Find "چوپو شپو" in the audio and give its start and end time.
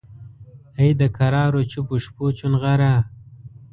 1.71-2.25